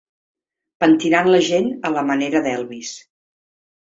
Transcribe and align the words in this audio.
Pentinant 0.83 1.29
la 1.35 1.41
gent 1.49 1.69
a 1.89 1.93
la 1.97 2.03
manera 2.11 2.43
d'Elvis. 2.47 2.95